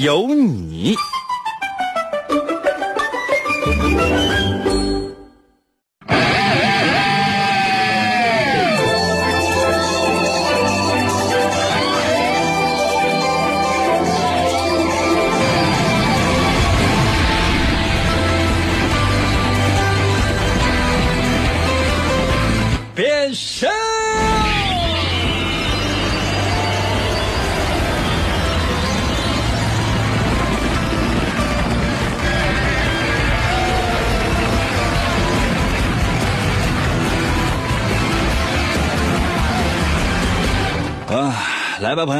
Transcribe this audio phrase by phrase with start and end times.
[0.00, 0.94] 有你。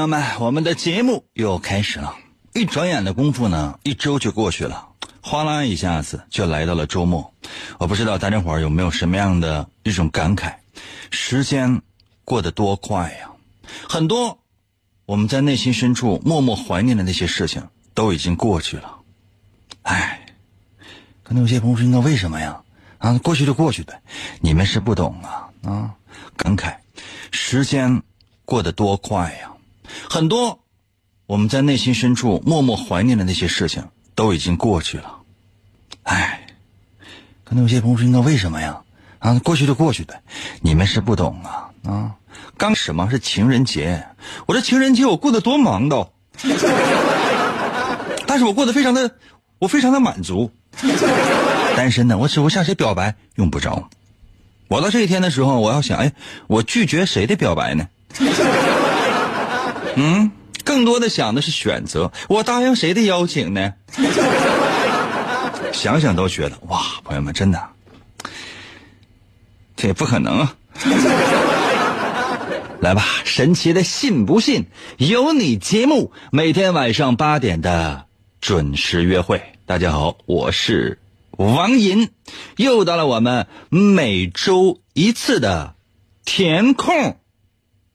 [0.08, 2.16] 友们，我们的节目又开始了。
[2.54, 4.88] 一转眼的功夫呢，一周就过去了，
[5.20, 7.34] 哗啦一下子就来到了周末。
[7.76, 10.54] 我不知道大家伙儿有没有什么样的一种感慨：
[11.10, 11.82] 时间
[12.24, 13.30] 过得多快呀！
[13.86, 14.38] 很多
[15.04, 19.00] 我们在内心深处默默怀念的那些事情都已经过去了。
[19.82, 20.24] 唉，
[21.22, 22.62] 可能有些朋友说：“那为什么呀？”
[22.96, 24.00] 啊，过去就过去呗，
[24.40, 25.94] 你们是不懂啊啊！
[26.34, 26.76] 感慨，
[27.30, 28.02] 时间。
[28.46, 29.52] 过得多快呀！
[30.08, 30.60] 很多
[31.26, 35.18] 我们在内心深处默默怀念的那些事情都已经过去了。
[36.02, 36.46] 唉，
[37.44, 38.82] 可能有些朋友说：“那为什么呀？”
[39.18, 40.22] 啊，过去就过去呗，
[40.60, 42.14] 你们是不懂啊啊！
[42.56, 44.06] 刚什么是情人节？
[44.46, 46.12] 我这情人节我过得多忙都，
[48.28, 49.16] 但是我过得非常的，
[49.58, 50.52] 我非常的满足。
[51.76, 53.16] 单身呢，我只会向谁表白？
[53.34, 53.90] 用不着。
[54.68, 56.12] 我到这一天的时候，我要想：哎，
[56.46, 57.88] 我拒绝谁的表白呢？
[60.00, 60.30] 嗯，
[60.64, 63.74] 更多的想的是选择，我答应谁的邀请呢？
[65.72, 67.60] 想想都觉得哇，朋友们，真的，
[69.74, 70.54] 这也不可能啊！
[72.80, 74.66] 来吧，神奇的信不信
[74.98, 78.06] 由你节目，每天晚上八点的
[78.40, 79.42] 准时约会。
[79.66, 81.00] 大家好，我是
[81.32, 82.10] 王银，
[82.56, 85.74] 又到了我们每周一次的
[86.24, 87.16] 填空。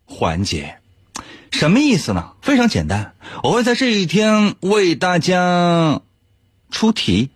[0.05, 0.79] 环节，
[1.53, 2.31] 什么意思呢？
[2.41, 6.01] 非常简单，我会在这一天为大家
[6.71, 7.29] 出题，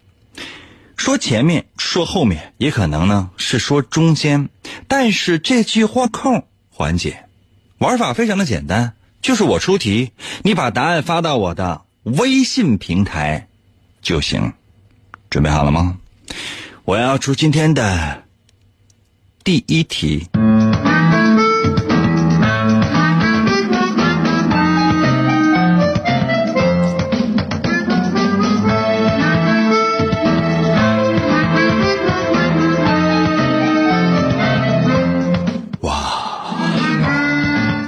[0.97, 4.49] 说前面，说后面，也可能呢是说中间。
[4.87, 7.25] 但是这句话空环节，
[7.77, 10.11] 玩法非常的简单，就是我出题，
[10.41, 13.47] 你把答案发到我的微信平台
[14.01, 14.53] 就行。
[15.29, 15.99] 准备好了吗？
[16.85, 18.23] 我要出今天的
[19.43, 20.27] 第一题。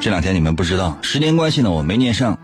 [0.01, 2.37] 这两天你们不知道，时间关系呢，我没念上。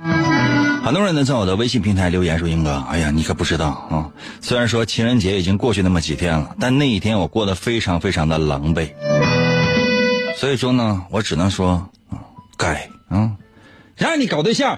[0.84, 4.12] 很多人呢在我的微信平台留言说：“英哥，哎呀，你可不知道啊！
[4.42, 8.90] 虽然说情人节已经过去那么几天了，但那一天我过得非常非常的狼狈。
[10.38, 11.90] 所以说呢，我只能说，
[12.58, 13.32] 该啊，
[13.96, 14.78] 让你搞对象，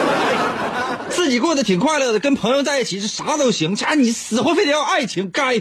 [1.10, 5.60] 自己过得挺快乐的，跟朋友在一起是啥都行，家你死活非得要爱情，该。”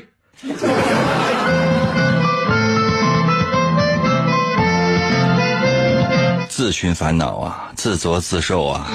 [6.62, 8.88] 自寻烦恼啊，自作自受啊！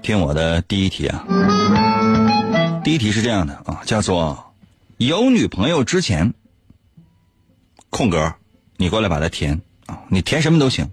[0.00, 1.22] 听我的第一题啊，
[2.82, 4.54] 第一题是这样的啊，叫做
[4.96, 6.32] 有女朋友之前，
[7.90, 8.32] 空格，
[8.78, 10.88] 你过来把它填啊，你填什么都行。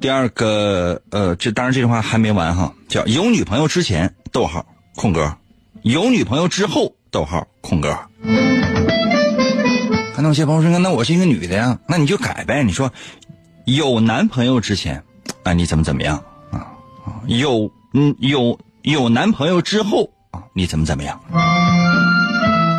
[0.00, 4.66] 第二个呃，这当然这句话还没完哈，叫有女朋友之前，逗号，
[4.96, 5.32] 空格，
[5.82, 7.96] 有女朋友之后，逗号，空格。
[10.28, 12.62] 那些朋友说：“那我是一个女的呀，那你就改呗。
[12.64, 12.90] 你说，
[13.66, 15.04] 有男朋友之前，
[15.42, 16.16] 啊，你怎么怎么样
[16.50, 16.66] 啊？
[17.26, 21.20] 有嗯有有男朋友之后啊，你怎么怎么样？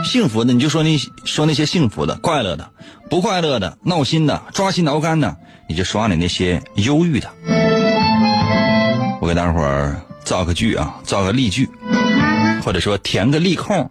[0.04, 2.66] 幸福的你就说那说那些幸福的、快乐的；
[3.10, 5.38] 不快乐的、闹心的、抓心挠肝的，
[5.70, 7.30] 你就刷你那些忧郁的。
[9.22, 11.70] 我给大伙儿造个句啊，造个例句，
[12.64, 13.90] 或者说填个例空。”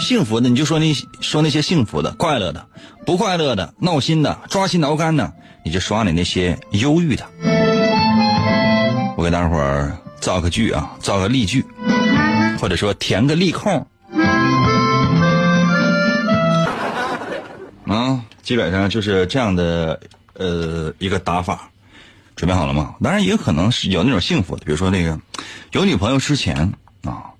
[0.00, 2.60] 幸福的你就说那说那些幸福的、快乐的；
[3.04, 5.32] 不快乐的、闹心的、抓心挠肝的，
[5.64, 7.26] 你就刷你那些忧郁的。
[9.16, 11.64] 我给大伙儿造个句啊，造个例句，
[12.60, 13.86] 或者说填个例空。
[17.86, 19.98] 啊，基本上就是这样的
[20.34, 21.68] 呃一个打法，
[22.36, 22.94] 准备好了吗？
[23.02, 25.18] 当然也可能是有那种幸福的，比如说那个
[25.72, 26.72] 有女朋友之前
[27.02, 27.30] 啊，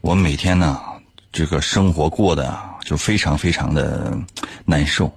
[0.00, 0.80] 我每天呢
[1.32, 4.16] 这个生活过得就非常非常的
[4.64, 5.12] 难受。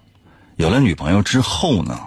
[0.57, 1.99] 有了女朋友之后呢，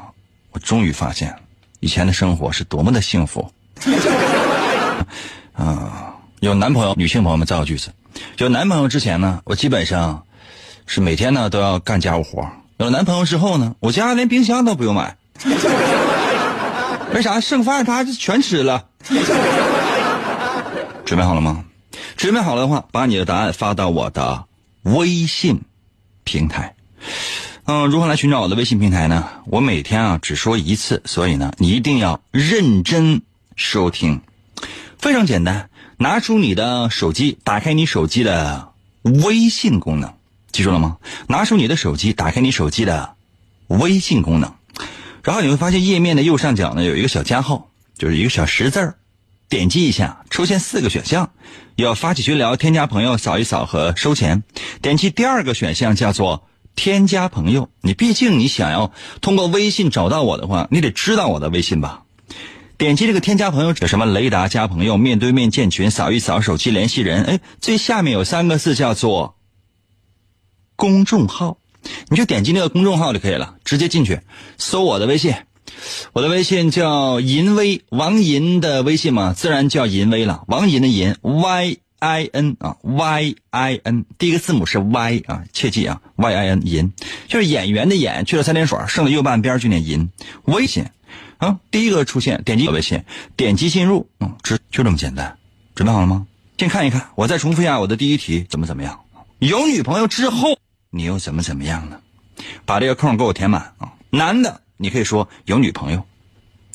[0.53, 1.35] 我终于发现
[1.81, 3.51] 以前的生活是多么的幸福。
[5.55, 7.91] 啊，有男朋友，女性朋友们造个句子。
[8.39, 10.23] 有男朋友之前呢，我基本上。
[10.89, 15.17] 是每天呢都要干家务活有了男朋友之后呢，我家连冰箱都不用买。
[17.13, 17.41] 为啥？
[17.41, 18.85] 剩饭他全吃了。
[21.05, 21.65] 准备好了吗？
[22.17, 24.45] 准备好了的话，把你的答案发到我的
[24.83, 25.63] 微信
[26.25, 26.75] 平台。
[27.65, 29.29] 嗯，如何来寻找我的微信平台呢？
[29.47, 33.23] 我每天啊只说一次，所以呢你一定要认真
[33.57, 34.21] 收听。
[34.99, 38.69] 非常简单，拿出你的手机，打开你手机的
[39.03, 40.15] 微信功能。
[40.53, 40.97] 记住了吗？
[41.29, 43.15] 拿出你的手机，打开你手机的
[43.67, 44.55] 微信功能，
[45.23, 48.95] 然后你会发现页面的右上角呢有一个小加号，就是一个小十字儿，
[49.49, 51.31] 点击一下，出现四个选项，
[51.77, 54.43] 要发起群聊、添加朋友、扫一扫和收钱。
[54.83, 57.71] 点击第二个选项叫做添加朋友。
[57.81, 62.03] 你毕竟你想要通过微信找到我的话，你得知道我的微信吧？
[62.77, 67.25] 点击这个添加朋友，有什么雷达加朋友、面对面建群、扫一扫手机联系人。
[67.25, 69.35] 哎，最下面有三个字叫做。
[70.79, 71.57] 公众号，
[72.11, 74.21] 你就点击那个公众号就可以了，直接进去
[74.59, 75.35] 搜我的微信，
[76.13, 80.45] 我的微信叫银威，王银的微信嘛，自然叫银威了。
[80.49, 86.93] 王银的银，Y I N 啊，Y I N，第一个字母是 Y 啊，切记啊，Y I N 银，
[87.29, 90.11] 就是演员的演，去了三点水，剩了右半边就念银。
[90.45, 90.85] 微信
[91.39, 93.03] 啊，第一个出现，点击微信，
[93.37, 95.37] 点击进入，嗯，就就这么简单。
[95.75, 96.27] 准备好了吗？
[96.59, 99.01] 先看一看，我再重复一下我的第一题，怎么怎么样？
[99.39, 100.59] 有女朋友之后。
[100.91, 102.01] 你又怎么怎么样呢？
[102.65, 103.93] 把这个空给我填满啊！
[104.09, 106.05] 男的，你可以说有女朋友，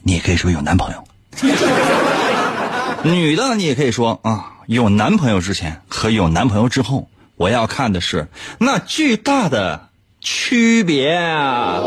[0.03, 1.03] 你也可以说有男朋友；
[3.03, 8.27] 女的，你也可以说啊，有男朋友之前和有男朋友之后，我要看的是
[8.57, 9.89] 那巨大的
[10.19, 11.81] 区别啊。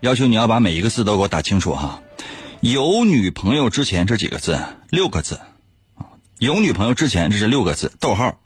[0.00, 2.00] 要求你要把每一个字都给我打清楚哈。
[2.60, 4.58] 有女朋友之前这几个字，
[4.90, 5.40] 六个字，
[6.42, 8.40] 有女朋友之前这是六个字，逗号，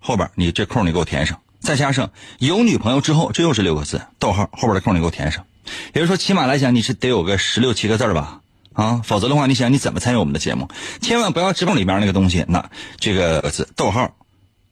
[0.00, 2.10] 后边你这空你给我填上，再加上
[2.40, 5.46] 有女朋友之后，这又是六个字，逗号，后边的空你给我填上。
[5.94, 8.40] 也就是说，起码来讲你是得有个十六七个字吧，
[8.72, 10.68] 啊，否则的话，你想你怎么参与我们的节目？
[11.00, 14.16] 千万不要直碰里边那个东西，那这个字，逗号，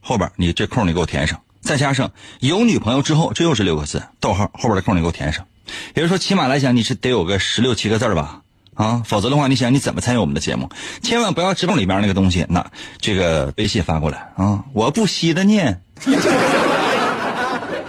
[0.01, 2.11] 后边你这空你给我填上，再加上
[2.41, 5.47] 有女朋友之后，这又是六个字，逗号，后边的空你给我填上。
[5.93, 8.41] 也就是说，起码来讲你是得有个十六七个字吧。
[8.75, 10.69] 啊，否则的话，你想你怎么参与我们的节目？
[11.01, 12.45] 千万不要直碰里边那个东西。
[12.49, 12.65] 那
[12.99, 15.81] 这个微信发过来啊，我不稀的念。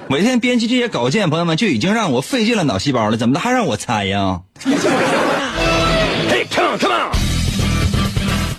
[0.08, 4.40] 每天编辑这些稿件，朋友们就已经让我费尽了脑细胞了，怎么的还让我猜呀？
[6.30, 7.10] 嘿，come on，come on。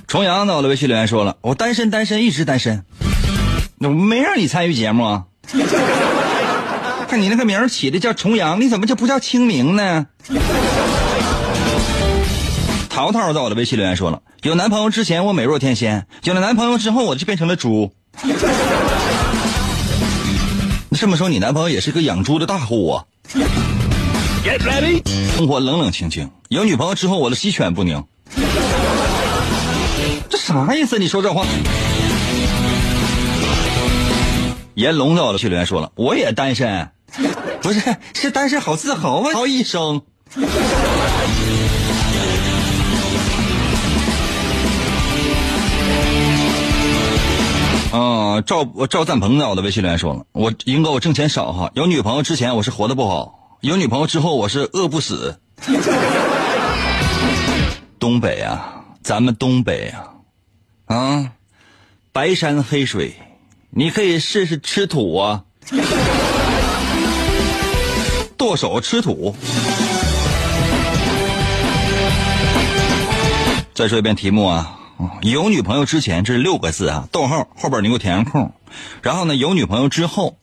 [0.08, 2.84] 重阳呢，我的微信留言说了，我单身，单身，一直单身。
[3.80, 5.24] 我没让你参与节目啊？
[7.07, 10.07] 看你那个名起的叫重阳，你怎么就不叫清明呢？
[12.97, 17.94] 淘淘在我的微信留言说了：“有男朋友之前我美若天仙，有了男朋友之后我就变成了猪。
[20.97, 23.06] 这么说你男朋友也是个养猪的大户啊？
[25.35, 28.04] 生活冷冷清清，有女朋友之后我的鸡犬不宁。
[30.27, 30.97] 这啥意思？
[30.97, 31.45] 你说这话？”
[34.73, 36.89] 严龙在我的微信留言说了：“我也单身，
[37.61, 40.01] 不是是单身好自豪啊，好一生。”
[47.97, 55.39] 啊，赵赵赞鹏在我的微信里面说了，我英哥我挣钱少哈，有女朋友之前我是活的不好，有女朋友之后我是饿不死。
[57.97, 59.92] 东北啊，咱们东北
[60.85, 61.31] 啊，啊，
[62.11, 63.16] 白山黑水，
[63.71, 65.45] 你可以试试吃土啊，
[68.37, 69.35] 剁手吃土。
[73.73, 74.81] 再说一遍题目啊。
[75.21, 78.51] 有女朋友之前这六个字啊，逗号后边你给我填上空，
[79.01, 80.37] 然后呢有女朋友之后，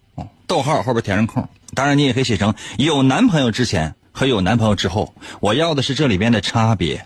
[0.47, 1.49] 逗号后边填上空。
[1.75, 5.13] 当然你也可以写成有男朋友之前和有男朋友之后。
[5.41, 7.05] 我要的是这里边的差别。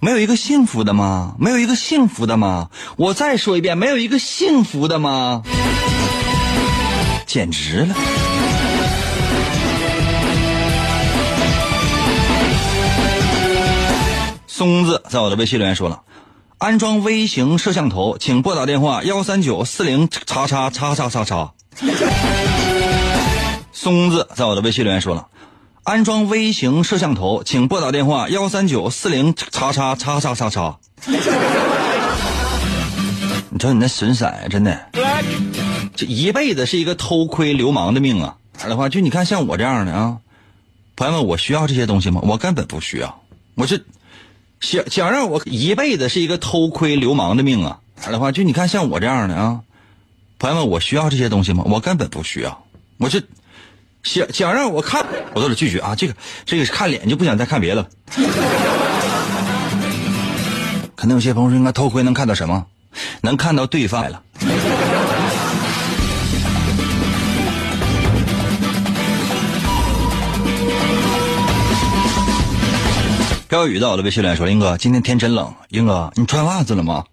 [0.00, 1.36] 没有一个幸福的吗？
[1.38, 2.68] 没有一个幸福的吗？
[2.96, 5.42] 我再说一遍，没有一个幸福的吗？
[7.26, 7.94] 简直了。
[14.46, 16.02] 松子在我的微信留言说了
[16.58, 21.52] ：“安装微型摄像头，请拨打电话幺三九四零叉叉叉叉叉叉。”
[23.72, 25.26] 松子在我的微信留言说了
[25.82, 30.78] ：“安装微型摄像头，请拨打电话幺三九四零叉叉叉叉叉叉。
[33.50, 34.86] ”你瞅你那损色，真的，
[35.94, 38.36] 这一辈子是一个偷窥流氓的命啊！
[38.62, 40.16] 来的话，就你看像我这样的啊，
[40.96, 42.20] 朋友们，我需要这些东西吗？
[42.24, 43.20] 我根本不需要，
[43.56, 43.78] 我这。
[44.64, 47.80] 想想让我一辈子是一个偷窥流氓的命啊！
[47.96, 49.60] 这样的话，就你看像我这样的啊，
[50.38, 51.64] 朋友们，我需要这些东西吗？
[51.66, 52.64] 我根本不需要。
[52.96, 53.22] 我这
[54.02, 55.04] 想想让我看，
[55.34, 55.94] 我都得拒绝啊！
[55.94, 56.14] 这个
[56.46, 57.88] 这个看脸就不想再看别的了。
[60.96, 62.64] 可能有些朋友说，应该偷窥能看到什么？
[63.20, 64.22] 能看到对方来了。
[73.54, 77.04] 飘雨到了，微信留言说：“英哥，今天天真冷，英哥，你穿袜子了吗？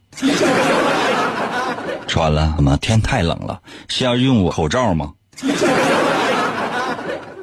[2.07, 3.59] 穿了，怎么天太冷了？
[3.87, 5.11] 是要用我口罩吗？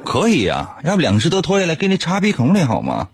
[0.03, 3.07] 可以呀，要不两只都脱下来给你插鼻孔里好吗？”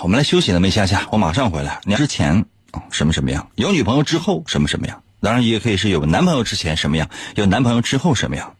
[0.00, 1.80] 我们来休息了没，夏夏，我马上回来。
[1.82, 2.44] 你之前。
[2.90, 3.48] 什么什么样？
[3.56, 5.02] 有女朋友之后什么什么样？
[5.20, 8.54] 当然也可以是有男朋友之前什么样，有男朋友之后什么样？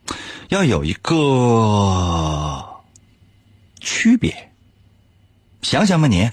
[0.48, 2.64] 要有一个
[3.80, 4.34] 区别。
[5.62, 6.28] 想想吧，你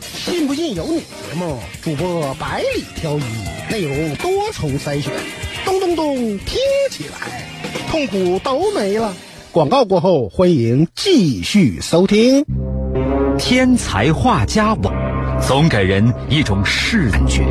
[0.00, 3.22] 信不信由你节目主播百里挑一，
[3.70, 5.12] 内容多重筛选，
[5.64, 6.58] 咚咚咚，听
[6.90, 7.48] 起来
[7.88, 9.14] 痛苦都没了。
[9.52, 12.44] 广告过后，欢迎继续收听。
[13.38, 15.15] 天才画家网。
[15.40, 17.44] 总给人一种视感觉，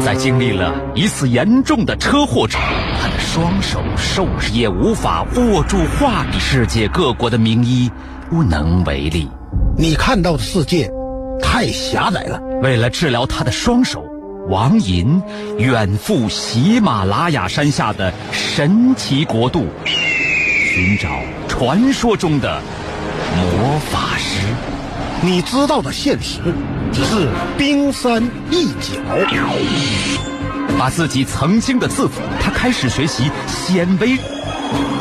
[0.00, 2.62] 在经历了一次严重的车祸之后，
[3.00, 6.38] 他的双手受伤，也无法握住画笔。
[6.40, 7.90] 世界各国的名医
[8.32, 9.28] 无能为力。
[9.76, 10.90] 你看到的世界
[11.40, 12.40] 太狭窄了。
[12.62, 14.04] 为了治疗他的双手，
[14.48, 15.22] 王寅
[15.58, 21.08] 远赴喜马拉雅山下的神奇国度，寻找
[21.46, 22.60] 传说中的
[23.36, 24.40] 魔法师。
[25.20, 26.40] 你知道的现实。
[26.92, 29.00] 只是冰山一角。
[30.78, 34.16] 把自己曾经的自负，他开始学习显微、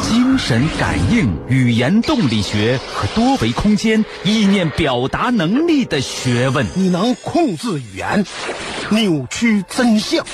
[0.01, 6.65] 精神感应、语言动力学和多维空间意念表达能力的学问。
[6.73, 8.25] 你能控制语言，
[8.89, 10.25] 扭曲真相，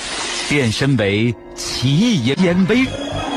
[0.48, 2.86] 变身为奇异眼微。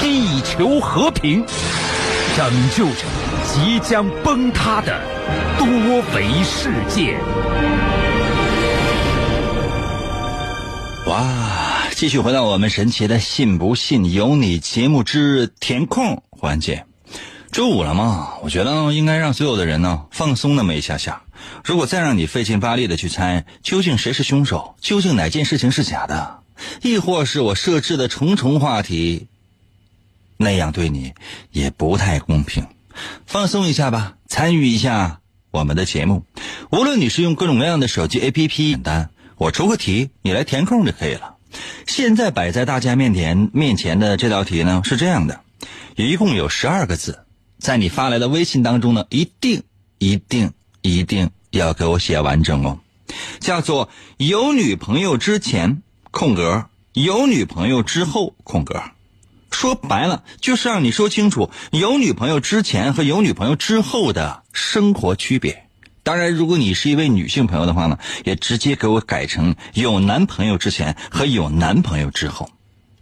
[0.00, 1.44] 地球和平，
[2.34, 3.04] 拯救着
[3.44, 4.98] 即将崩塌的
[5.58, 5.66] 多
[6.14, 7.18] 维世界。
[11.06, 11.82] 哇！
[11.94, 16.86] 继续回到我们神奇的“信不信由你”节目之填空环节。
[17.52, 18.30] 周五了嘛？
[18.42, 21.20] 我觉得应该让所有的人呢放松那么一下下。
[21.62, 26.38] 如果再让你费劲巴力的去猜究竟谁是凶手，究竟哪件事情是假的，
[26.80, 29.26] 亦或是我设置的重重话题。
[30.42, 31.12] 那样对你
[31.50, 32.66] 也不太公平，
[33.26, 35.20] 放松一下吧，参与一下
[35.50, 36.24] 我们的节目。
[36.72, 41.34] 无论你是用各种各样的手机 APP，简单，我出个题，你来填空就可以了。
[41.86, 45.42] 现在摆在大家面前面前的这道题呢是这样的，
[45.94, 47.26] 一共有十二个字，
[47.58, 49.62] 在你发来的微信当中呢，一定
[49.98, 52.78] 一定一定要给我写完整哦，
[53.40, 58.82] 叫做有女朋友之前空格，有女朋友之后空格。
[59.50, 65.66] 说白了，就是让你说清楚有女朋友之前和有女朋友之后的生活区别。
[66.02, 72.48] 当然，如果你是一位女性朋友的话呢，也直接给我改成有男朋友之前和有男朋友之后。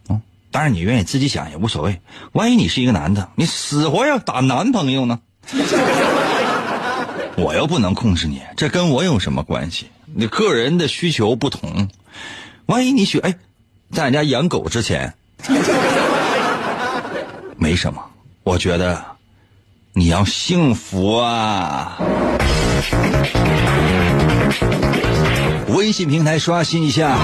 [0.09, 2.01] 嗯，当然你愿意自己想也无所谓。
[2.33, 5.21] 万一你是一个男的，你死活要打男朋友呢？
[7.37, 9.87] 我又不能控制你，这跟我有什么关系？
[10.13, 11.89] 你个人的需求不同。
[12.67, 13.37] 万一你选哎，
[13.93, 15.15] 在俺家养狗之前。
[17.69, 18.03] 没什么，
[18.45, 19.05] 我觉得
[19.93, 21.99] 你要幸福啊！
[25.77, 27.19] 微信平台刷新一下。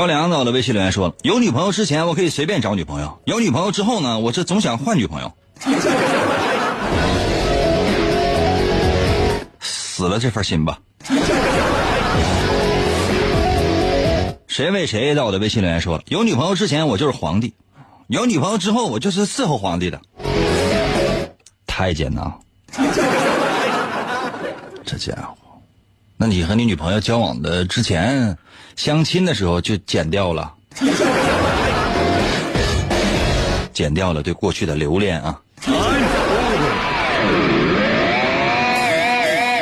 [0.00, 5.30] 乔梁在我的微信留言说了：有女朋友之前，我可以随便找女朋友；有女朋友之后呢，我这总想换女朋友。
[9.60, 10.78] 死了这份心吧。
[14.46, 17.52] 谁为谁在我的微信留言说了：有女朋友之前我就是皇帝，
[18.06, 20.00] 有女朋友之后我就是伺候皇帝的。
[21.66, 22.32] 太监呐，
[24.82, 25.36] 这家伙，
[26.16, 28.38] 那你和你女朋友交往的之前，
[28.80, 30.54] 相亲的时候就剪掉了，
[33.74, 35.38] 剪掉了对过去的留恋啊。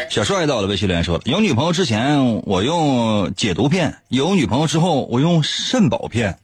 [0.09, 6.39] 小帅到了，微信留言说了：有女朋友之前我用解毒片，有女朋友之后我用肾宝片。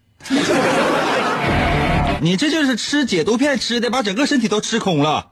[2.21, 5.29] 你这就是吃解毒片吃的，把整个身体都吃空了。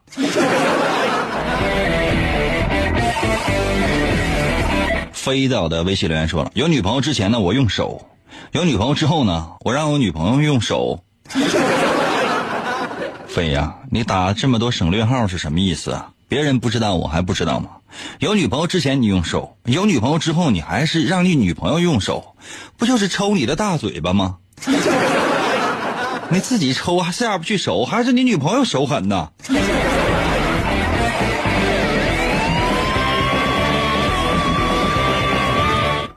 [5.23, 8.05] 飞到的微信留言说了：有女朋友之前呢，我用手；
[8.51, 10.99] 有女朋友之后呢，我让我女朋友用手。
[13.29, 16.11] 飞呀，你打这么多省略号是什么意思啊？
[16.27, 17.71] 别人不知道，我还不知道吗？
[18.19, 22.35] 有女朋友之前你用手，有女朋友之后你还是让你女朋友用手，
[22.77, 24.39] 不就是抽你的大嘴巴吗？
[26.31, 29.31] 你自己抽还下不去手，还是你女朋友手狠呢？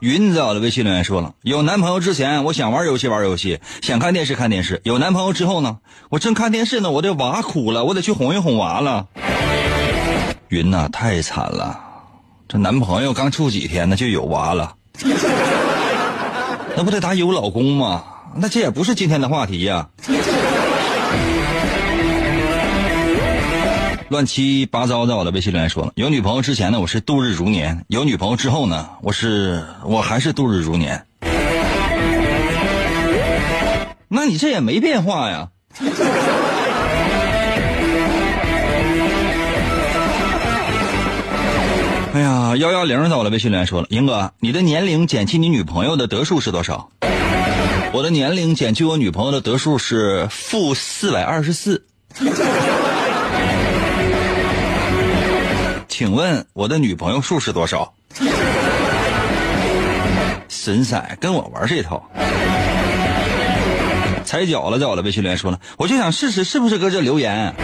[0.06, 9.08] 云在我的微信留言说了：有男朋友之前，我想玩游戏玩游戏，想看电视看电视；有男朋友之后呢，我正看电视呢，我的娃哭了，我得去哄一哄娃了。
[10.50, 11.80] 云呐、太惨了，
[12.48, 14.76] 这男朋友刚处几天呢就有娃了，
[16.78, 18.04] 那不得打有老公吗？
[18.36, 19.90] 那这也不是今天的话题呀、
[24.10, 31.04] 乱七八糟在我的微信留言说了，有女朋友之前呢，我是度日如年；有女朋友之后呢，我是我还是度日如年。
[34.08, 35.50] 那你这也没变化呀。
[42.14, 46.92] 哎呀，幺幺零在我的微信留言说了，英哥，你的年龄减去你女朋友的得数是多少？
[47.92, 51.88] 我的年龄减去我女朋友的得数是负四百二十四。
[55.98, 57.94] 请问我的女朋友数是多少？
[60.50, 62.06] 神塞，跟我玩这套。
[64.26, 67.56] 踩脚了，在我的微信留言说了，我就想试试是不是搁这留言，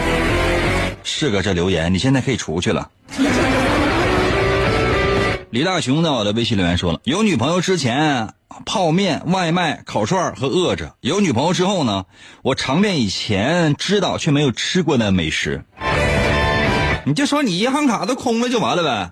[1.04, 2.88] 是搁这留言，你现在可以出去了。
[5.50, 8.30] 李大雄在我的微信留言说了，有女朋友之前，
[8.64, 12.06] 泡面、外卖、烤串和饿着；有女朋友之后呢，
[12.40, 15.62] 我尝遍以前知道却没有吃过的美食。
[17.04, 19.10] 你就说你银行卡都空了就完了呗。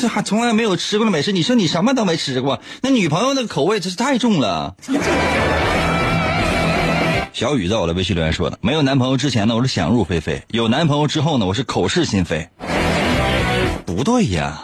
[0.00, 4.74] 这 还从来没有吃过的美食，你说你什么都没吃过，那女朋友那个口味真是太重了。
[7.32, 12.48] 小雨在我的微信留言说的，没有男朋友之前呢，我是想入非非；有男朋友之后呢，我是口是心非。
[13.86, 14.60] 不对呀，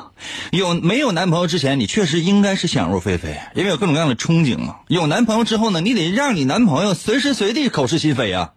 [0.50, 4.76] 有没有男朋友之前，你确实应该是想入非非，因为有各种各样的憧憬嘛。
[4.88, 8.50] 有男朋友之后呢，你得让你男朋友随时随地口是心非呀。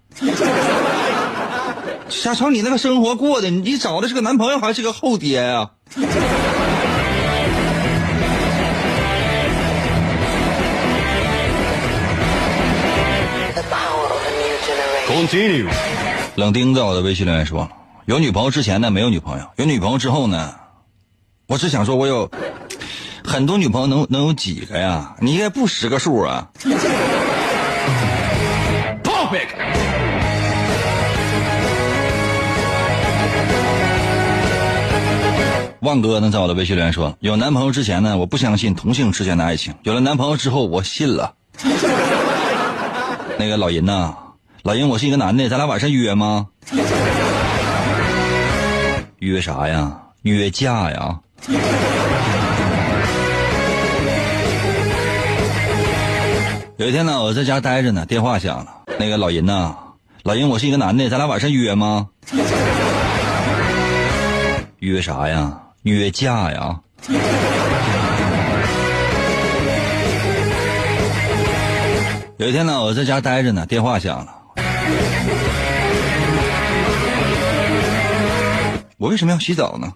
[2.12, 6.04] 瞎瞅你那个生活过的，你找的是个男朋友还是个后爹呀、The
[13.64, 15.08] power of a new generation.
[15.08, 15.68] Continue.
[16.36, 17.70] 冷丁在我的微信留言说，
[18.06, 20.54] 有女朋友之前呢没有女朋友，有女朋友之后呢，
[21.48, 22.30] 我只想说我有
[23.24, 25.16] 很多女朋友能能有几个呀？
[25.22, 26.50] 你应该不识个数啊。
[29.02, 29.48] Topic.
[35.82, 41.34] 万哥呢，在我的微信留言说，有男朋友之前呢，我不相信同性之间的爱情；有了男朋友之后，我信了。
[43.40, 44.14] 那个老银呐，
[44.62, 46.46] 老银，我是一个男的，咱俩晚上约吗？
[49.18, 49.98] 约啥呀？
[50.22, 51.20] 约架呀？
[56.78, 58.68] 有一天呢，我在家待着呢，电话响了。
[59.00, 59.76] 那个老银呐，
[60.22, 62.10] 老银，我是一个男的，咱俩晚上约吗？
[64.78, 65.58] 约啥呀？
[65.84, 66.80] 约架呀。
[72.38, 74.34] 有一天呢，我在家待着呢，电话响了。
[78.98, 79.94] 我为什么要洗澡呢？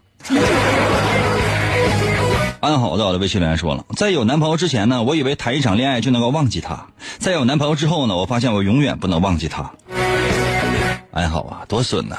[2.60, 6.88] 安好的，我的微信留言说了，在有男朋友之前呢，我以为谈一场恋爱就能够忘记他；
[7.20, 9.72] 在有男朋友之后呢，我发现我永远不能忘记他。
[11.16, 12.18] 安好啊，多损呐！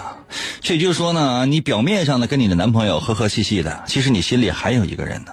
[0.63, 5.33] 这也就是说呢，你表面上呢跟你的男朋友和和气气的，其实你心里还有一个人呢。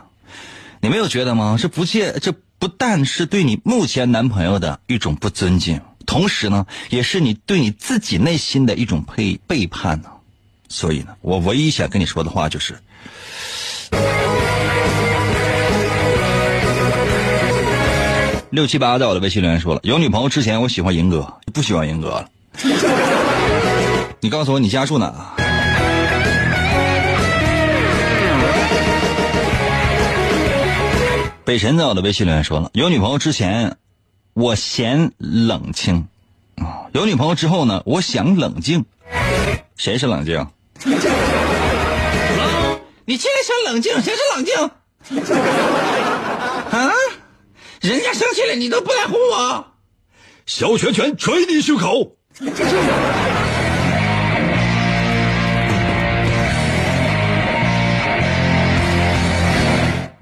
[0.82, 1.58] 你没有觉得吗？
[1.58, 10.10] 这不借这不但是对你目前男朋友的一种不尊敬，同时呢，也是你对你自己内心的一种背背叛呢。
[10.68, 12.78] 所以呢，我唯一想跟你说的话就是。
[18.50, 22.30] 六七八在我的微信留言说了，有女朋友之前我喜欢银哥，不喜欢银哥了。
[24.24, 25.36] 你告诉我你家住哪？
[31.44, 33.76] 北辰在我的微信留言说了，有女朋友之前
[34.34, 36.08] 我嫌冷清，
[36.94, 38.86] 有女朋友之后呢，我想冷静。
[39.76, 40.48] 谁是冷静？
[43.04, 44.56] 你现在想冷静，谁是冷静？
[46.72, 46.94] 啊？
[47.82, 49.68] 人家生气了，你都不来哄我。
[50.46, 52.16] 小拳拳捶你胸口。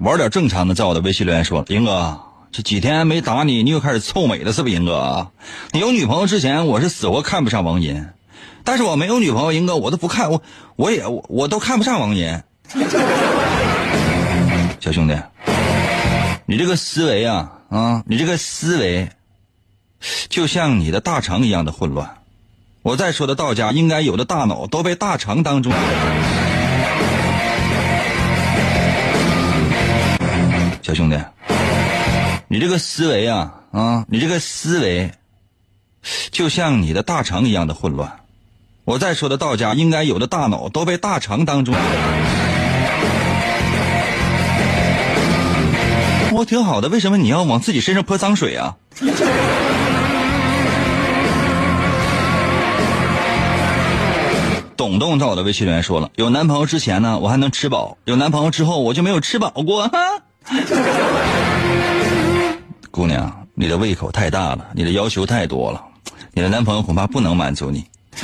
[0.02, 5.30] 玩点正常的，在我的微信留言说，英哥，这几天没打你，你又开始臭美了，是不是，英哥？
[5.70, 8.08] 你有女朋友之前，我是死活看不上王银，
[8.64, 10.42] 但是我没有女朋友，英哥，我都不看，我
[10.74, 12.42] 我也我都看不上王银。
[14.80, 15.16] 小兄弟，
[16.46, 19.08] 你这个思维啊啊，你这个思维，
[20.28, 22.16] 就像你的大肠一样的混乱。
[22.82, 25.72] 我再说的道家应该有的大脑都被大肠当中。
[30.82, 31.16] 小兄弟，
[32.48, 35.12] 你这个思维啊啊，你这个思维，
[36.32, 38.12] 就像你的大肠一样的混乱。
[38.84, 41.72] 我再说的道家应该有的大脑都被大肠当中。
[46.32, 48.74] 我挺好的，为什么你要往自己身上泼脏水啊？
[54.76, 59.86] 董董在我的微信留言说了，有男朋友之前呢，我还能吃饱；有男朋友之后，我就没有吃饱过。
[59.86, 59.98] 哈，
[62.90, 65.82] 姑娘，你的胃口太大了，你的要求太多了，
[66.32, 67.84] 你的男朋友恐怕不能满足你。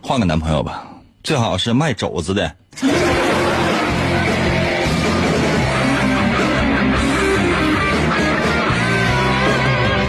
[0.00, 0.86] 换个男朋友吧，
[1.22, 2.54] 最好是卖肘子的。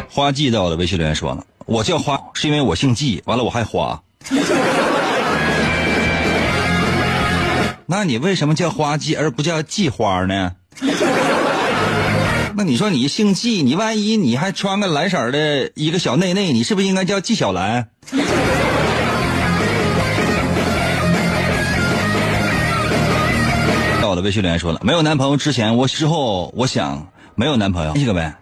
[0.09, 4.01] 花季在我的微信留言说了，我叫花是因为我姓季，完了我还花。
[7.87, 10.53] 那你为什么叫花季而不叫季花呢？
[12.57, 17.89] 那你说你姓季，你万一你还穿个蓝色的一个小内内，你是不是应该叫季小兰？
[24.01, 28.33] 在我的微信留言说了，没有男朋友之前，我之后我想没有男朋友，这个呗。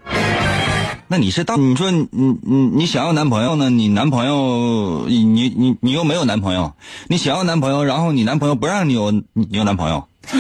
[1.08, 2.38] 那你是当你说你你
[2.74, 3.70] 你想要男朋友呢？
[3.70, 6.74] 你男朋友你你你你又没有男朋友，
[7.08, 10.08] 你想要男朋友，然后你男朋友不让你有你有男朋友，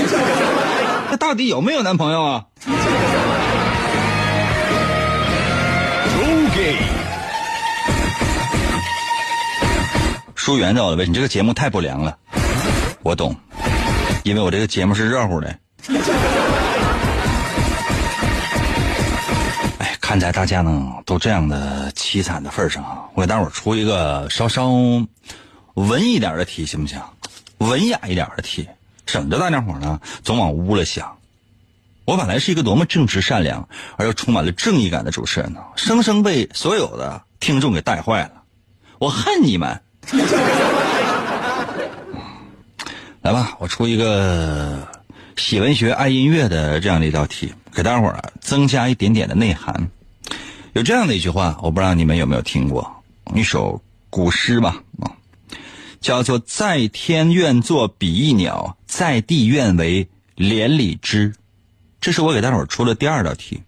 [1.12, 2.46] 那到底有没有男朋友啊？
[10.36, 12.18] 疏远在我的微信，你这个节目太不良了，
[13.02, 13.34] 我懂，
[14.24, 16.43] 因为我这个节目是热乎的。
[20.14, 24.70] 看在大家呢都这样的凄惨的份上啊，我给大伙出一个稍稍
[25.74, 27.02] 文艺点的题，行不行？
[27.58, 28.70] 文雅一点的题，
[29.08, 31.18] 省得大家伙呢总往污了想。
[32.06, 38.44] 我本来是一个多么正直善良而又充满了正义感的主持人呢，生生被所有的听众给带坏了。
[39.00, 39.82] 我恨你们！
[43.24, 44.88] 来吧，我出一个
[45.38, 49.90] 喜文学爱音乐的这样的一道题，给大伙儿增加一点点的内涵。
[50.74, 53.04] 有这样的一句话，我不知道你们有没有听过，
[53.36, 55.14] 一首古诗吧，啊，
[56.02, 61.36] 叫做“在天愿作比翼鸟，在地愿为连理枝”。
[62.02, 63.62] 这是我给大伙儿出的第二道题。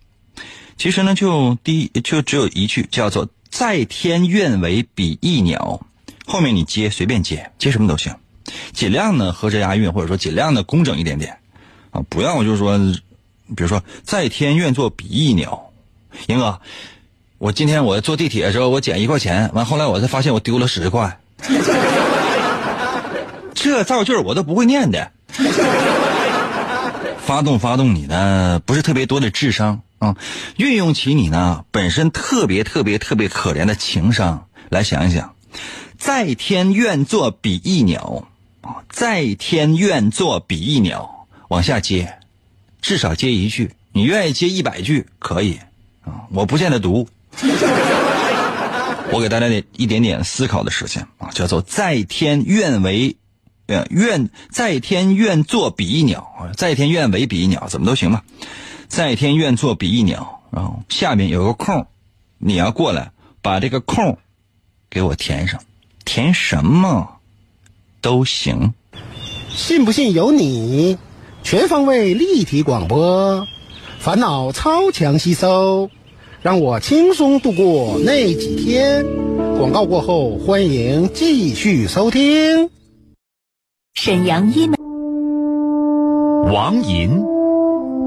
[0.77, 5.85] 其实呢，就第一就只有一句，叫做“在天愿为比翼鸟”，
[6.25, 8.15] 后面你接随便接，接什么都行，
[8.73, 11.37] 尽量呢合辙押韵，或者说尽量的工整一点点，
[11.91, 12.79] 啊，不要就是说，
[13.55, 15.71] 比如说“在天愿作比翼鸟”，
[16.27, 16.59] 英哥。
[17.37, 21.19] 我今天我坐地铁的时候，我捡一块钱，完后来我才发现我丢了十块，
[23.53, 25.11] 这造句我都不会念的。
[27.19, 30.15] 发动发动你呢不是特别多的智商啊，
[30.57, 35.33] 运用起你呢本身特别特别特别可怜的情商来想一想，
[35.97, 38.27] 在天愿作比翼鸟
[38.61, 42.19] 啊，在天愿作比翼鸟，往下接，
[42.81, 45.59] 至少接一句，你愿意接一百句可以
[46.05, 47.09] 啊，我不见得读。
[49.11, 53.15] 我给大家点一点点思考的时间啊，叫做在天愿为，
[53.67, 58.23] 呃愿在天愿作比翼鸟啊，在天愿为比翼鸟，怎么都行吧。
[58.87, 61.85] 在天愿作比翼鸟，然后下面有个空，
[62.37, 64.17] 你要过来把这个空
[64.89, 65.61] 给我填上，
[66.03, 67.17] 填什么
[68.01, 68.73] 都行。
[69.49, 70.97] 信不信由你，
[71.43, 73.47] 全方位立体广播，
[73.99, 75.89] 烦恼超强吸收，
[76.45, 79.03] 让我轻松度过那几天。
[79.57, 82.69] 广告过后，欢迎继续收听。
[83.95, 84.77] 沈阳医美。
[86.53, 87.19] 王银，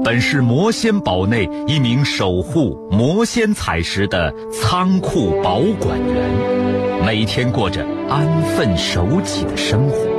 [0.05, 10.18] 本是魔仙堡内一名守护魔仙彩石的仓库保管员，每天过着安分守己的生活。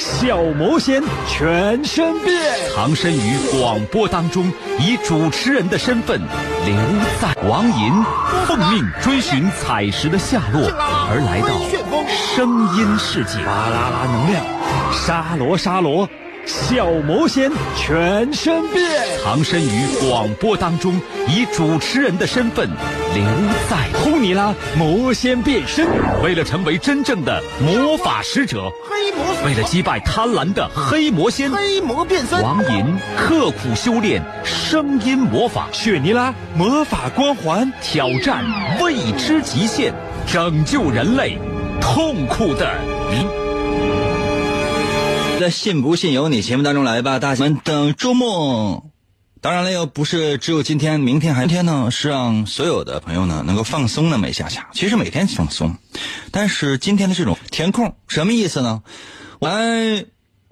[0.00, 2.34] 小魔仙全身变。
[2.74, 6.18] 藏身于广播当中，以主持人的身份
[6.64, 6.74] 留
[7.20, 7.92] 在王银
[8.46, 10.62] 奉命追寻彩石的下落，
[11.10, 11.48] 而来到
[12.34, 13.44] 声音世界。
[13.44, 14.42] 巴啦啦能量，
[14.90, 16.08] 沙罗沙罗，
[16.46, 18.84] 小魔仙全身变。
[19.22, 22.68] 藏身于广播当中，以主持人的身份
[23.14, 23.24] 留
[23.68, 23.88] 在。
[24.00, 25.86] 呼尼拉魔仙变身，
[26.22, 38.42] 为了成为真正的魔法使者，黑魔为了击败贪婪的黑魔仙，黑魔变身，王银刻苦修炼声音魔法，雪尼拉魔法光环，挑战
[38.80, 39.92] 未知极限，
[40.26, 41.38] 拯救人类
[41.80, 42.72] 痛苦的
[43.10, 43.49] 你。
[45.40, 48.90] 在信不信由你节目当中来吧，大家们等周末。
[49.40, 54.68] 当然了，又不是只有今天、明天，还天呢，是让所有的朋友呢能够放松那么一下下。
[54.74, 55.76] 其实每天放松，
[56.30, 58.82] 但是今天的这种填空什么意思呢？
[59.38, 60.04] 我来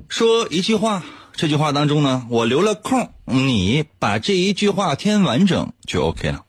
[0.08, 6.46] 说一句话，这句话当中呢，我留了空，你把这一句话填完整就 OK 了。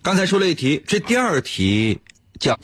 [0.00, 2.00] 刚才说了一题，这第二题
[2.40, 2.58] 叫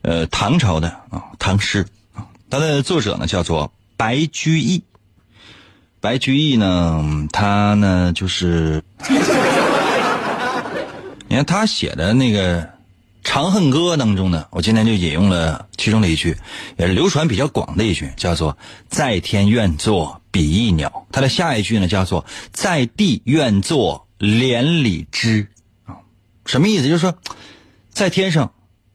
[0.00, 3.70] 呃唐朝的啊唐诗啊，它的作者呢叫做
[4.02, 4.82] 白居易。
[6.00, 8.82] 白居易呢，他呢就是，
[11.28, 12.62] 你看他写的那个
[13.22, 16.36] 《长恨歌》当中呢，我今天就引用了其中的一句，
[16.78, 18.58] 也是流传比较广的一句，叫做
[18.90, 21.06] “在天愿作比翼鸟”。
[21.12, 25.46] 他的下一句呢，叫做“在地愿作连理枝”。
[25.86, 25.94] 啊，
[26.44, 26.88] 什么意思？
[26.88, 27.14] 就是说，
[27.90, 28.50] 在天上，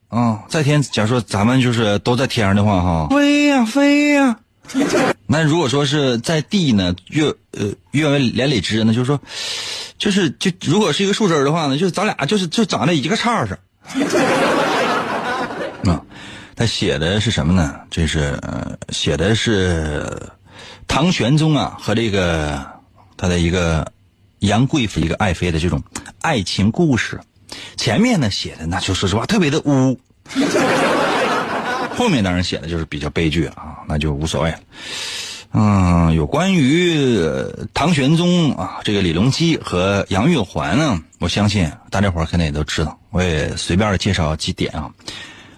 [0.09, 4.39] 啊，在天，假如说咱们就是都在天上的话，哈，飞呀飞呀。
[5.27, 9.19] 那如果说是在地呢，月呃月为连理枝呢，就是说，
[9.97, 13.57] 就是就如果是一个树枝的话呢，就是咱俩就是就长在一个叉上。
[15.85, 16.01] 啊，
[16.55, 17.75] 他写的是什么呢？
[17.89, 18.39] 这是
[18.89, 20.05] 写的是
[20.87, 22.65] 唐玄宗啊和这个
[23.15, 23.89] 他的一个
[24.39, 25.81] 杨贵妃一个爱妃的这种
[26.21, 27.19] 爱情故事。
[27.77, 29.99] 前面呢写的那就说实话特别的污。
[31.97, 34.59] 后面当然写的就是比较悲剧了啊，那就无所谓了。
[35.53, 36.95] 嗯，有关于
[37.73, 42.99] 唐玄宗啊，这个李隆基和杨玉环呢，我相信大家伙肯定也都知道。
[43.09, 44.91] 我也随便介绍几点啊。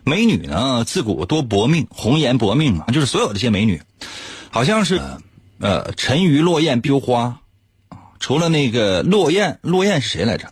[0.05, 3.81] 美女呢，自古多薄命，红颜薄命啊，就是所有这些美女，
[4.49, 5.01] 好像是
[5.59, 7.37] 呃沉鱼落雁必有花，
[8.17, 10.47] 除了那个落雁，落雁是谁来着？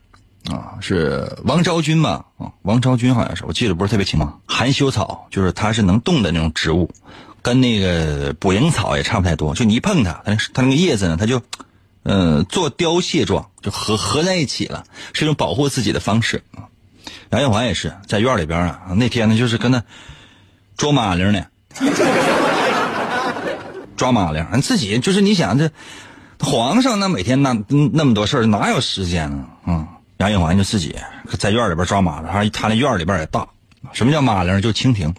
[0.52, 2.26] 啊，是王昭君吧？
[2.68, 4.30] 王昭君好像是，我记得不是特别清楚。
[4.46, 6.92] 含羞草就是它是能动的那种植物，
[7.42, 9.56] 跟那个捕蝇草也差不太多。
[9.56, 11.42] 就你一碰它，它它那个叶子呢，它就，
[12.04, 16.44] 呃，做凋谢状，就合合在一起了，是一种保护自己的方式。
[17.30, 19.82] 杨玉环也是在院里边啊，那天呢就是跟他
[20.76, 21.46] 捉马铃呢，
[23.96, 25.72] 抓马铃， 自己就是你想这
[26.38, 27.58] 皇上那每天那
[27.94, 29.46] 那么多事，哪有时间呢？
[29.64, 29.88] 啊。
[30.18, 30.96] 杨玉环就自己
[31.38, 33.48] 在院里边抓马铃，他那院里边也大。
[33.94, 34.62] 什么叫马铃？
[34.62, 35.14] 就蜻蜓，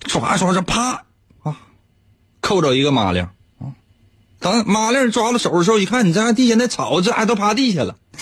[0.00, 1.02] 抓抓着啪
[1.42, 1.56] 啊，
[2.40, 3.26] 扣着一个马铃
[3.58, 3.72] 啊，
[4.38, 7.96] 等马铃抓了手的时候，一看你这地下那草，这还都趴地下了。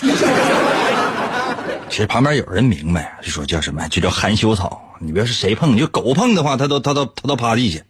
[1.89, 3.87] 其实旁边有人明白，就说叫什么？
[3.89, 4.81] 就叫含羞草。
[4.99, 7.81] 你别说谁碰，你就狗碰的话，它都它都它都趴地下。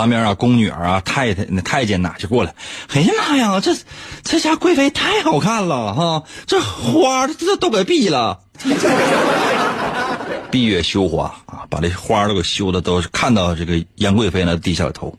[0.00, 2.54] 旁边啊，宫女儿啊，太太那太监哪就过来，
[2.94, 3.76] 哎呀妈呀，这
[4.22, 8.40] 这家贵妃太好看了哈，这花这都给闭了，
[10.50, 15.14] 闭月羞花啊，把这花都给羞的都是看到这个杨贵妃呢低下了头。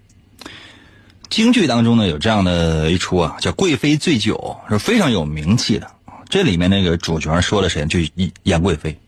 [1.29, 5.85] 京剧当中呢有这样的一出啊，叫《贵妃醉酒》，是非常有名气的。
[6.27, 7.85] 这里面那个主角说的谁？
[7.85, 7.99] 就
[8.43, 8.99] 杨贵妃。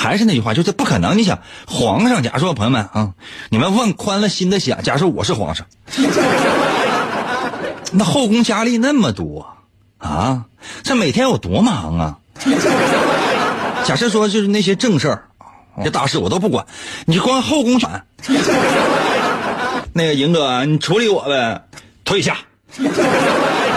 [0.00, 1.18] 还是那句话，就是不可能。
[1.18, 3.10] 你想，皇上，假如说朋友们啊，
[3.50, 5.66] 你们往宽了心的想，假如说我是皇上，
[7.92, 9.46] 那后宫佳丽那么多
[9.98, 10.46] 啊，
[10.82, 12.16] 这每天有多忙啊？
[13.84, 15.24] 假设说就是那些正事儿，
[15.84, 16.64] 这大事我都不管，
[17.04, 18.02] 你光后宫全。
[19.92, 21.60] 那个赢哥，你处理我呗，
[22.06, 22.38] 退下。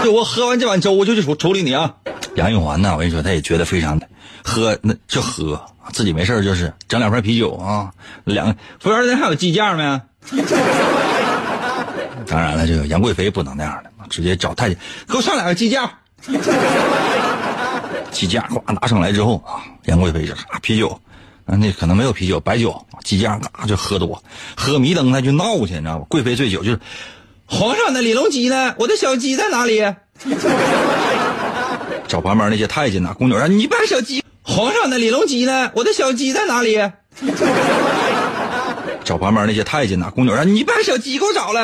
[0.03, 1.95] 就我喝完这碗粥，我就去处处理你啊。
[2.35, 4.07] 杨玉环呢，我跟你说，他也觉得非常的
[4.43, 5.59] 喝，那就喝。
[5.91, 7.91] 自己没事就是整两瓶啤酒啊，
[8.25, 10.01] 两服务员那还有计价没？
[12.27, 15.89] 当然了，这个杨贵妃不能那样的，直接找太监给我上两个计价。
[18.11, 20.99] 计价呱拿上来之后啊，杨贵妃就啊啤酒，
[21.45, 24.21] 那可能没有啤酒，白酒计价嘎就喝多，
[24.55, 26.05] 喝迷瞪他就闹去，你知道吧？
[26.09, 26.79] 贵妃醉酒就是
[27.53, 29.79] 皇上的李隆基呢，我的小鸡在哪里？
[32.07, 34.23] 找旁边那些太监呐、宫女让你把小鸡。
[34.41, 35.71] 皇上的李隆基呢？
[35.75, 36.77] 我的小鸡在哪里？
[39.05, 41.63] 找旁边那些太监呐、宫女让你把小鸡给我找来。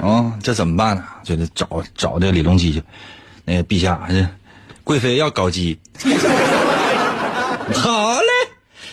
[0.00, 1.04] 啊，这怎么办呢？
[1.22, 2.82] 就得找找这李隆基去。
[3.44, 4.26] 那个陛下，这
[4.84, 5.78] 贵妃要搞基。
[7.74, 8.26] 好嘞，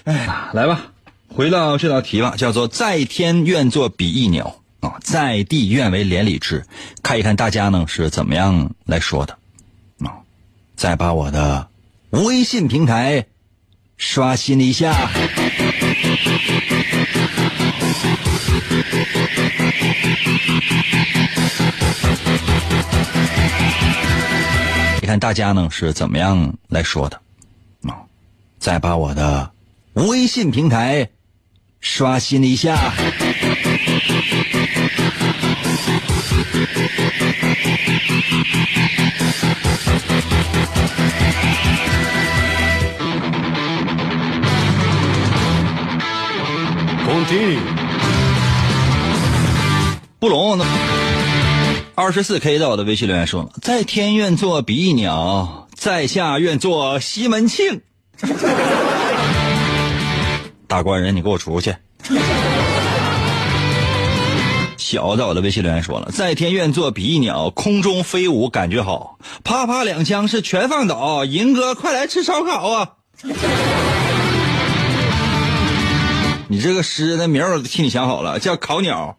[0.03, 0.81] 哎呀，来吧，
[1.37, 6.65] 回到这道题吧，叫做在天愿作比翼鸟啊，在地愿为连理枝。
[7.03, 9.37] 看一看大家呢是怎么样来说的。
[9.99, 10.17] 啊
[10.75, 11.67] 再把我的
[12.09, 13.27] 微信平台
[13.97, 15.11] 刷新一下。
[24.99, 27.21] 你看大家呢是怎么样来说的？
[27.83, 28.01] 啊，
[28.57, 29.51] 再把我的
[29.93, 31.09] 微信平台
[31.79, 32.93] 刷新一下。
[50.19, 50.59] 布隆，
[51.93, 57.81] 二十四 K 在我的微信留言说了，在天愿作比翼鸟，在下愿做西门庆。
[60.67, 61.75] 大官人，你给我出去！
[64.77, 72.89] 小在我的微信留言说了，在天愿作比翼鸟，空中飞舞感觉好，啪啪两枪是全放倒，银哥快来吃烧烤啊！
[76.47, 79.17] 你这个诗的名儿我替你想好了，叫烤鸟。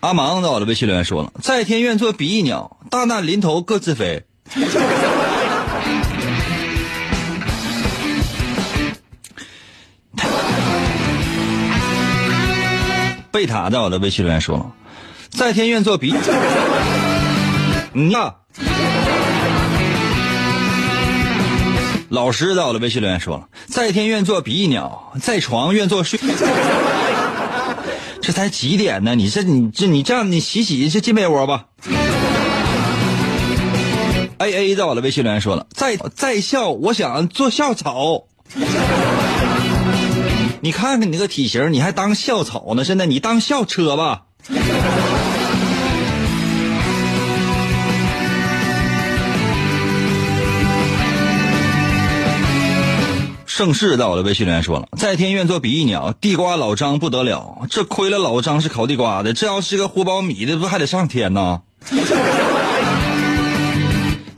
[0.00, 4.24] 阿芒在我的微信留言说了，在天愿作比翼鸟，大难临头各自飞。
[13.30, 14.72] 贝塔在我的微信留言说了，
[15.28, 16.14] 在天愿作比，
[17.92, 18.36] 嗯呀。
[22.08, 26.18] 老师在我的微信留言说了，在天愿作比翼鸟，在床愿作睡。
[28.30, 29.16] 这才几点呢？
[29.16, 31.64] 你这你这你这样你洗洗就进被窝吧。
[34.38, 38.26] A A 在我的微信留言说了，在在校我想做校草。
[40.60, 42.84] 你看看你那个体型，你还当校草呢？
[42.84, 44.22] 现在你当校车吧。
[53.60, 61.60] 盛世在我的微信留言说了，在天愿作比翼鸟，地瓜老张不得了，这亏了老张是烤地瓜的，这要是个胡苞米的，不还得上天呢？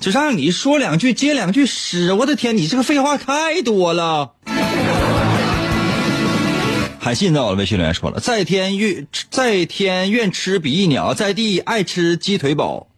[0.01, 4.33] 就让你说两句接两句诗，我的天，你这个废话太多了。
[6.99, 12.89] 海信在我的微信留言说了，在天愿在天愿吃比翼鸟，在地爱吃鸡腿堡。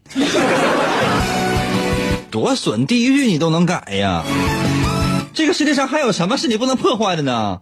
[2.31, 4.25] 多损，第一句你都能改呀？
[5.35, 7.59] 这个世界上还有什么是你不能破坏的呢？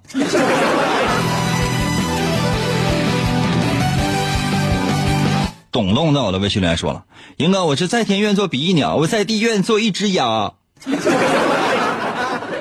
[5.71, 7.05] 董董在我的微信留言说了
[7.39, 10.53] ：“英哥，我是在天愿做比翼鸟，我在地愿做一只鸭。”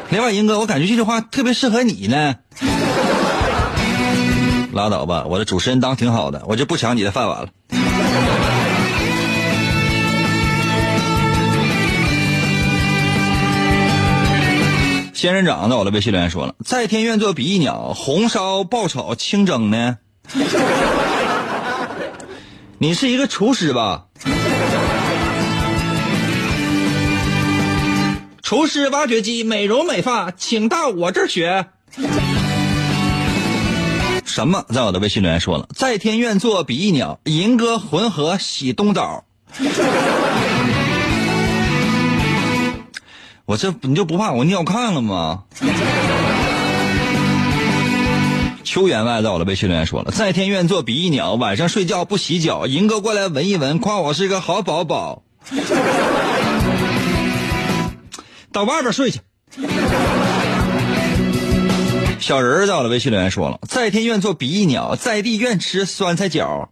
[0.09, 2.35] 另外，银哥，我感觉这句话特别适合你呢。
[4.71, 7.49] 拉倒吧，我的主持人当挺好的，我就不抢你的饭碗了。
[15.21, 19.99] 仙人掌在我的微信留言说了：“在天愿作比翼鸟，红烧、爆炒、清蒸呢。”
[22.79, 24.05] 你是一个厨师吧？
[28.41, 31.67] 厨师挖掘机美容美发，请到我这儿学。
[34.25, 34.65] 什么？
[34.73, 39.25] 在我的微信留言说了：“在天愿作比翼鸟，银哥浑河洗东岛。”
[43.51, 45.43] 我这你就不怕我尿炕了吗？
[48.63, 52.65] 邱员外在我的微信留言说了：“在天愿作比翼鸟，晚上睡觉不洗脚。
[52.65, 55.23] 银哥过来闻一闻，夸我是个好宝宝。
[58.53, 59.19] 到外边睡去。”
[62.21, 66.69] 小人在我的微信留言说了：“在天愿作比翼鸟，在地愿吃酸菜饺。”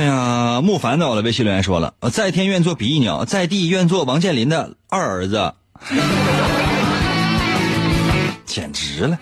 [0.00, 5.52] 哎呀，木凡在我的微信留言说了：“在天愿作比翼鸟，在地愿做王健林的二儿子。”
[8.46, 9.18] 简直了！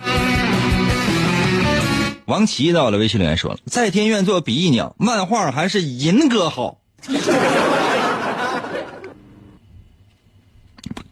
[2.27, 6.77] 王琦在我的微信留言说了：“在天愿作比翼鸟，漫画还是银哥好。”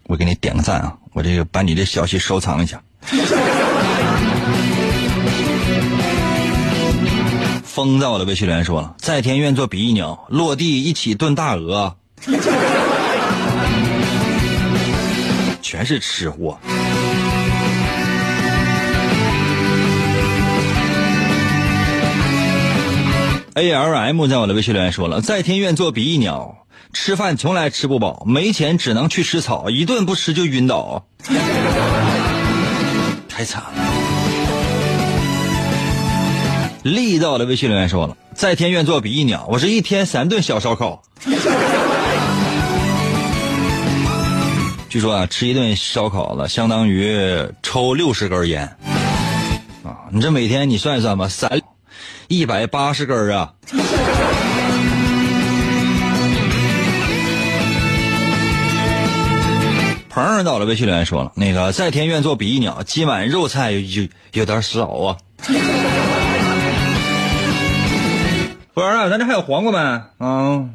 [0.08, 0.96] 我给你点个赞啊！
[1.12, 2.82] 我这个把你的消息收藏一下。
[7.78, 11.96] 风在我的微信留言说了：“在天愿作比翼鸟，落地一起炖大鹅。”
[15.62, 16.58] 全是吃货。
[23.54, 31.06] A L M 在我的微信留言说了：“在天愿作比翼鸟，吃饭从来吃不饱，没钱只能去吃草，一顿不吃就晕倒，
[33.30, 33.70] 太惨了。”
[36.96, 41.02] 力在我的微信留言说了：“在天愿作比翼鸟，我是一天三顿小烧烤。”
[44.90, 47.14] 据说啊，吃一顿烧烤了，相当于
[47.62, 48.64] 抽六十根烟
[49.84, 50.08] 啊！
[50.12, 51.62] 你这每天你算一算吧，三。
[52.30, 53.54] 一百八十根啊！
[60.10, 65.18] 鹏儿到了，微信留言说了：“那个在天愿作比翼鸟，今晚肉菜有有点少啊。”
[68.78, 69.80] 服务员啊，咱这还有黄瓜没？
[70.20, 70.70] 啊。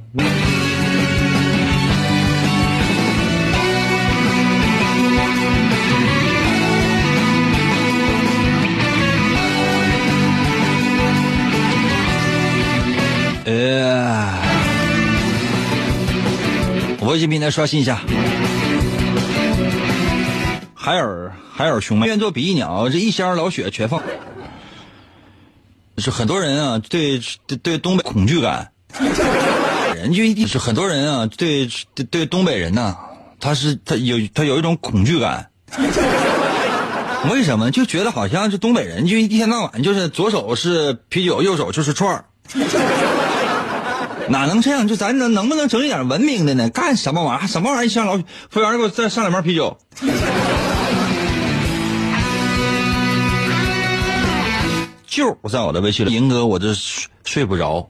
[13.45, 14.29] 呃，
[17.03, 18.01] 微信平台刷新一下。
[20.75, 24.03] 海尔，海尔兄妹愿做比翼鸟，这一箱老雪全放。
[26.03, 27.21] 是很多人啊，对
[27.63, 28.73] 对东北恐惧感，
[29.97, 31.69] 人就一定是很多人啊，对
[32.11, 32.95] 对东北人呐，
[33.41, 35.49] 他是他有他有一种恐惧感。
[37.31, 37.71] 为什么？
[37.71, 42.25] 就觉得好像这东北人就一天到晚就是左手是啤酒，右手就是串儿。
[44.29, 44.89] 哪能这样？
[44.89, 46.69] 就咱能能不能整一点文明的呢？
[46.71, 47.47] 干什么玩意儿？
[47.47, 47.87] 什么玩意儿？
[47.87, 48.17] 一箱老
[48.51, 49.79] 服务员给我再上两瓶啤酒。
[55.13, 56.73] 就在我的微信里，银哥，我这
[57.23, 57.87] 睡不着。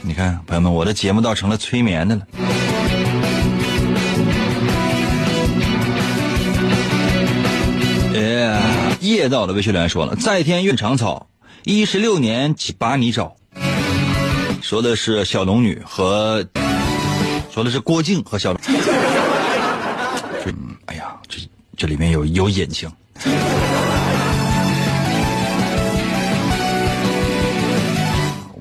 [0.00, 2.22] 你看，朋友们，我的节目倒成了催眠的了。
[8.14, 11.26] 哎，叶在我的微信里说了：“在天愿长草，
[11.64, 13.36] 一十六年把你找。”
[14.62, 16.42] 说的是小龙女和，
[17.52, 18.60] 说的是郭靖和小龙。
[20.46, 20.54] 嗯，
[20.86, 21.40] 哎呀，这
[21.76, 22.90] 这里面有有隐情。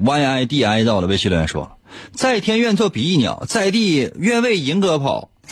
[0.06, 1.80] Y I D I 到了，微信留言说
[2.14, 5.30] ：“在天愿作比翼鸟，在地愿为银哥跑。”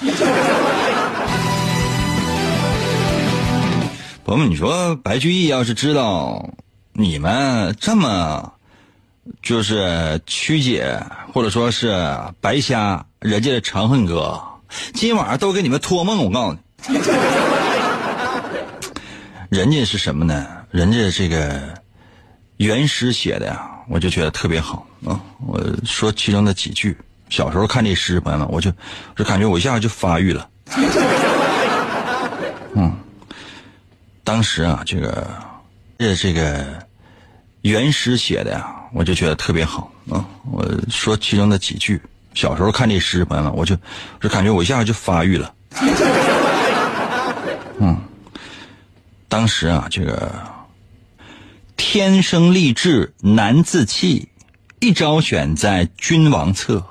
[4.26, 6.50] 朋友们，你说白居易要是知道
[6.92, 8.52] 你们这么。
[9.44, 11.00] 就是曲解，
[11.32, 11.96] 或者说是
[12.42, 14.42] 白瞎人家的《长恨歌》，
[14.96, 16.26] 今晚上都给你们托梦。
[16.26, 16.58] 我告诉
[16.90, 17.00] 你，
[19.56, 20.46] 人家是什么呢？
[20.72, 21.62] 人家这个
[22.58, 25.20] 原诗写的呀，我就觉得特别好啊。
[25.46, 26.98] 我说其中的几句，
[27.30, 28.72] 小时候看这诗，朋友们，我就
[29.16, 30.48] 就感觉我一下就发育了。
[32.74, 32.96] 嗯，
[34.24, 35.28] 当时啊，这个
[35.98, 36.66] 这这个
[37.64, 38.78] 原诗写的呀。
[38.94, 40.20] 我就觉得特别好啊！
[40.52, 42.02] 我说其中的几句
[42.34, 43.74] 小时候看这诗，朋友们，我就
[44.20, 45.54] 就感觉我一下就发育了。
[47.80, 47.98] 嗯，
[49.30, 50.30] 当时啊，这个
[51.84, 54.30] 天生丽质难自弃，
[54.80, 56.86] 一朝选在君王侧，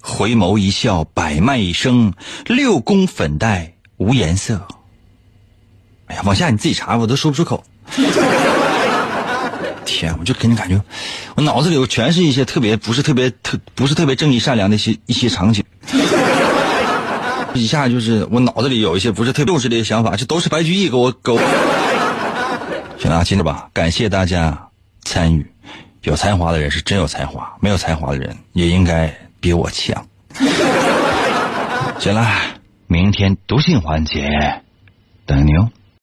[0.00, 2.12] 回眸一笑百脉一生，
[2.46, 4.66] 六宫粉黛无颜色。
[6.06, 7.62] 哎呀，往下你自己查，我都说不出口。
[9.86, 10.82] 天，我就给你感觉，
[11.36, 15.62] 我脑子里全是一些特别不是特别特不是特别正义善良的一些一些场景。
[17.54, 21.36] 一下就是我脑子里有一些不是特别幼稚的想法，这都是白居易给我勾。
[21.36, 21.46] 行
[23.12, 24.68] 啊，听着吧，感谢大家
[25.02, 25.46] 参与。
[26.02, 30.04] 有才华的人是真有才华，没有才华的人也应该比我强。
[32.00, 32.26] 行了，
[32.86, 34.62] 明天读信环节
[35.26, 35.70] 等你哦。